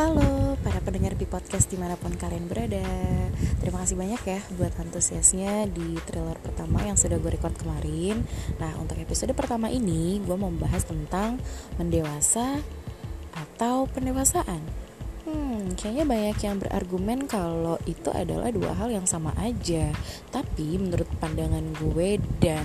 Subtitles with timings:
[0.00, 2.80] Halo para pendengar di podcast di mana pun kalian berada.
[3.60, 8.24] Terima kasih banyak ya buat antusiasnya di trailer pertama yang sudah gue record kemarin.
[8.56, 11.36] Nah untuk episode pertama ini gue mau membahas tentang
[11.76, 12.64] mendewasa
[13.36, 14.64] atau pendewasaan.
[15.28, 19.92] Hmm, kayaknya banyak yang berargumen kalau itu adalah dua hal yang sama aja.
[20.32, 22.64] Tapi menurut pandangan gue dan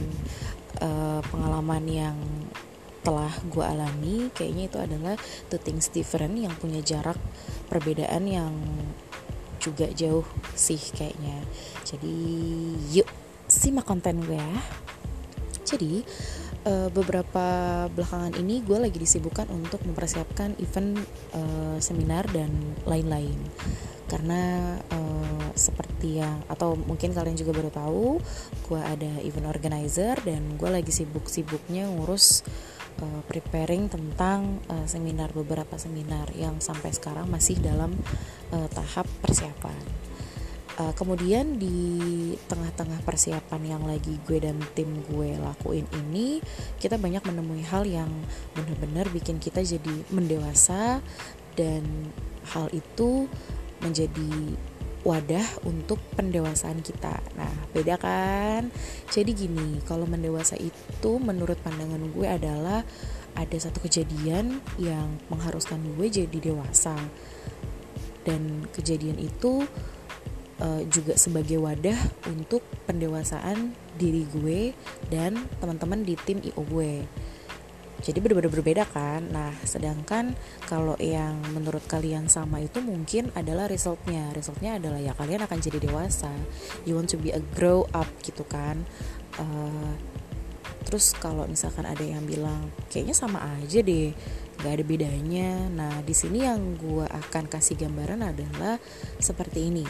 [0.80, 2.16] uh, pengalaman yang
[3.06, 5.16] telah gue alami kayaknya itu adalah
[5.48, 7.22] two things different yang punya jarak
[7.70, 8.54] perbedaan yang
[9.62, 10.26] juga jauh
[10.58, 11.46] sih kayaknya.
[11.86, 12.18] Jadi
[12.94, 13.08] yuk
[13.46, 14.58] simak konten gue ya.
[15.66, 16.02] Jadi
[16.66, 17.46] uh, beberapa
[17.90, 21.02] belakangan ini gue lagi disibukkan untuk mempersiapkan event
[21.34, 22.50] uh, seminar dan
[22.86, 23.38] lain-lain.
[24.06, 28.06] Karena uh, seperti yang atau mungkin kalian juga baru tahu
[28.70, 32.46] gue ada event organizer dan gue lagi sibuk-sibuknya ngurus
[33.28, 37.92] preparing tentang uh, seminar beberapa seminar yang sampai sekarang masih dalam
[38.56, 39.76] uh, tahap persiapan.
[40.76, 46.44] Uh, kemudian di tengah-tengah persiapan yang lagi gue dan tim gue lakuin ini,
[46.84, 48.12] kita banyak menemui hal yang
[48.52, 51.00] benar-benar bikin kita jadi mendewasa
[51.56, 52.12] dan
[52.52, 53.32] hal itu
[53.80, 54.56] menjadi
[55.06, 57.22] wadah untuk pendewasaan kita.
[57.38, 58.74] Nah, beda kan?
[59.14, 62.82] Jadi gini, kalau mendewasa itu menurut pandangan gue adalah
[63.38, 66.98] ada satu kejadian yang mengharuskan gue jadi dewasa.
[68.26, 69.70] Dan kejadian itu
[70.58, 74.74] uh, juga sebagai wadah untuk pendewasaan diri gue
[75.14, 77.06] dan teman-teman di tim IO gue
[78.04, 79.32] jadi benar-benar berbeda kan?
[79.32, 80.36] Nah sedangkan
[80.68, 84.36] kalau yang menurut kalian sama itu mungkin adalah resultnya.
[84.36, 86.32] Resultnya adalah ya kalian akan jadi dewasa.
[86.84, 88.84] You want to be a grow up gitu kan?
[89.40, 89.96] Uh,
[90.86, 94.12] terus kalau misalkan ada yang bilang kayaknya sama aja deh
[94.60, 95.50] nggak ada bedanya.
[95.72, 98.80] Nah di sini yang gue akan kasih gambaran adalah
[99.20, 99.86] seperti ini.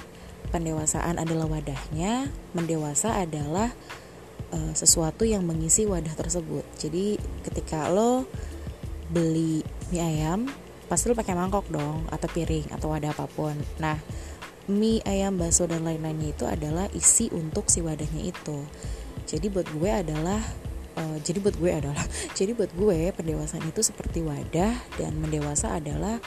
[0.53, 3.73] Pendewasaan adalah wadahnya mendewasa adalah
[4.53, 6.64] uh, sesuatu yang mengisi wadah tersebut.
[6.75, 8.27] Jadi ketika lo
[9.09, 9.63] beli
[9.93, 10.49] mie ayam,
[10.85, 13.55] pasti lo pakai mangkok dong atau piring atau wadah apa pun.
[13.81, 13.97] Nah,
[14.69, 18.65] mie ayam, bakso dan lain-lainnya itu adalah isi untuk si wadahnya itu.
[19.25, 20.41] Jadi buat gue adalah
[20.97, 22.05] uh, jadi buat gue adalah
[22.37, 26.17] jadi buat gue pendewasaan itu seperti wadah dan mendewasa adalah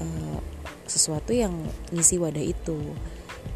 [0.00, 0.38] uh,
[0.86, 1.52] sesuatu yang
[1.92, 2.78] ngisi wadah itu.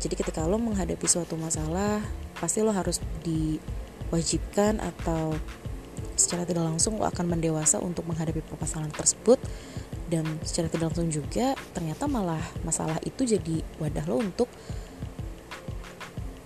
[0.01, 2.01] Jadi ketika lo menghadapi suatu masalah,
[2.41, 3.61] pasti lo harus di
[4.11, 5.37] wajibkan atau
[6.31, 9.43] secara tidak langsung lo akan mendewasa untuk menghadapi permasalahan tersebut
[10.07, 14.47] dan secara tidak langsung juga ternyata malah masalah itu jadi wadah lo untuk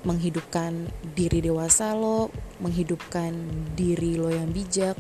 [0.04, 3.32] menghidupkan diri dewasa lo, menghidupkan
[3.76, 4.96] diri lo yang bijak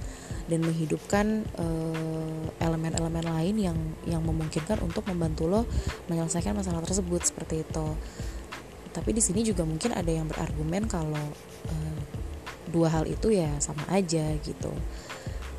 [0.48, 5.64] dan menghidupkan eh, elemen-elemen uh, lain yang yang memungkinkan untuk membantu lo
[6.12, 7.86] menyelesaikan masalah tersebut seperti itu.
[8.92, 11.26] Tapi di sini juga mungkin ada yang berargumen kalau
[11.68, 11.93] uh,
[12.74, 14.74] dua hal itu ya sama aja gitu.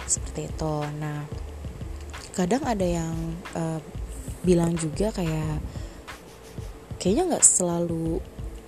[0.03, 0.75] Seperti itu.
[0.99, 1.23] Nah
[2.35, 3.15] kadang ada yang
[3.55, 3.79] uh,
[4.43, 5.63] bilang juga kayak
[6.99, 8.19] kayaknya nggak selalu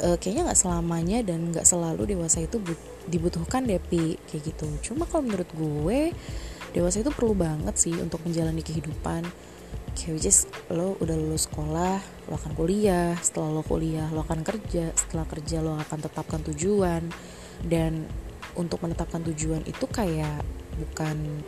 [0.01, 2.63] uh, kayaknya nggak selamanya dan nggak selalu dewasa itu
[3.11, 4.67] dibutuhkan depi kayak gitu.
[4.91, 6.15] Cuma kalau menurut gue
[6.71, 9.27] dewasa itu perlu banget sih untuk menjalani kehidupan.
[9.97, 11.97] Kayak which is lo udah lulus sekolah
[12.29, 17.09] lo akan kuliah setelah lo kuliah lo akan kerja setelah kerja lo akan tetapkan tujuan
[17.65, 18.05] dan
[18.57, 20.41] untuk menetapkan tujuan itu kayak
[20.77, 21.45] bukan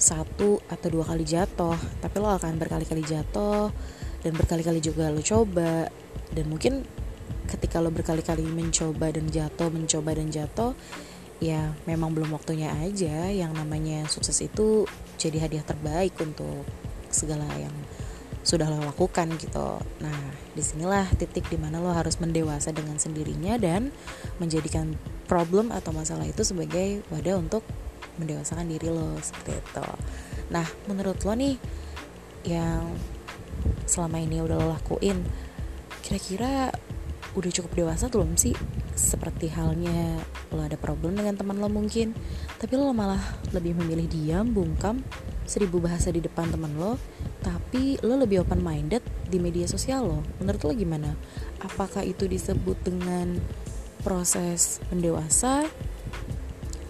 [0.00, 3.68] satu atau dua kali jatuh tapi lo akan berkali-kali jatuh
[4.20, 5.88] dan berkali-kali juga lo coba.
[6.30, 6.84] Dan mungkin
[7.48, 10.72] ketika lo berkali-kali mencoba dan jatuh mencoba dan jatuh
[11.40, 13.28] ya memang belum waktunya aja.
[13.32, 14.84] Yang namanya sukses itu
[15.16, 16.64] jadi hadiah terbaik untuk
[17.10, 17.74] segala yang
[18.40, 19.80] sudah lo lakukan gitu.
[20.00, 20.18] Nah,
[20.56, 23.92] di sinilah titik di mana lo harus mendewasa dengan sendirinya dan
[24.40, 24.96] menjadikan
[25.28, 27.62] problem atau masalah itu sebagai wadah untuk
[28.16, 29.88] mendewasakan diri lo seperti itu.
[30.50, 31.56] Nah, menurut lo nih
[32.48, 32.96] yang
[33.84, 35.20] selama ini udah lo lakuin,
[36.00, 36.72] kira-kira
[37.36, 38.56] udah cukup dewasa belum sih?
[38.96, 40.18] Seperti halnya
[40.50, 42.16] lo ada problem dengan teman lo mungkin,
[42.58, 43.20] tapi lo malah
[43.54, 45.04] lebih memilih diam, bungkam,
[45.50, 46.94] seribu bahasa di depan teman lo
[47.42, 50.20] tapi lo lebih open minded di media sosial lo.
[50.38, 51.10] Menurut lo gimana?
[51.58, 53.42] Apakah itu disebut dengan
[54.06, 55.66] proses pendewasa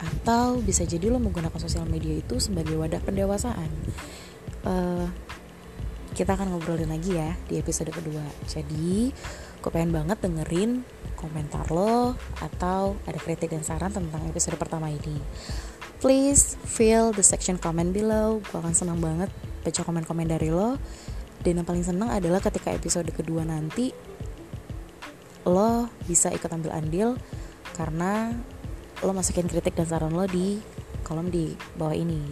[0.00, 3.72] atau bisa jadi lo menggunakan sosial media itu sebagai wadah pendewasaan?
[4.60, 5.08] Uh,
[6.12, 8.24] kita akan ngobrolin lagi ya di episode kedua.
[8.44, 9.08] Jadi
[9.60, 10.84] gue pengen banget dengerin
[11.16, 15.20] komentar lo atau ada kritik dan saran tentang episode pertama ini
[16.00, 19.28] please fill the section comment below gue akan senang banget
[19.60, 20.80] baca komen-komen dari lo
[21.44, 23.92] dan yang paling seneng adalah ketika episode kedua nanti
[25.48, 27.08] lo bisa ikut ambil andil
[27.76, 28.32] karena
[29.00, 30.60] lo masukin kritik dan saran lo di
[31.10, 32.22] kolom di bawah ini.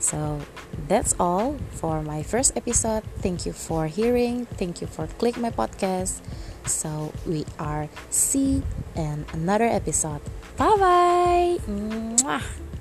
[0.00, 0.40] So
[0.88, 3.04] that's all for my first episode.
[3.20, 4.48] Thank you for hearing.
[4.56, 6.20] Thank you for click my podcast.
[6.66, 8.66] So we are see
[8.98, 10.20] in another episode.
[10.58, 11.52] Bye bye.
[11.70, 12.75] Mwah.